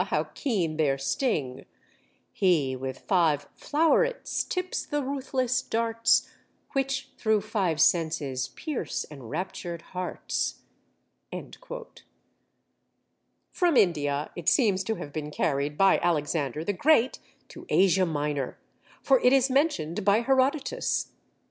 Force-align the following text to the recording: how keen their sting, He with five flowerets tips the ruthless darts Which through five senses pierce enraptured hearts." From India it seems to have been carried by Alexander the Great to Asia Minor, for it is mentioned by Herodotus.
how 0.07 0.23
keen 0.33 0.77
their 0.77 0.97
sting, 0.97 1.63
He 2.33 2.75
with 2.75 3.01
five 3.01 3.47
flowerets 3.55 4.43
tips 4.49 4.83
the 4.83 5.03
ruthless 5.03 5.61
darts 5.61 6.27
Which 6.71 7.11
through 7.19 7.41
five 7.41 7.79
senses 7.79 8.47
pierce 8.47 9.05
enraptured 9.11 9.83
hearts." 9.93 10.61
From 13.51 13.77
India 13.77 14.31
it 14.35 14.49
seems 14.49 14.83
to 14.85 14.95
have 14.95 15.13
been 15.13 15.29
carried 15.29 15.77
by 15.77 15.99
Alexander 15.99 16.63
the 16.63 16.73
Great 16.73 17.19
to 17.49 17.67
Asia 17.69 18.07
Minor, 18.07 18.57
for 19.03 19.19
it 19.19 19.31
is 19.31 19.51
mentioned 19.51 20.03
by 20.03 20.21
Herodotus. 20.21 21.11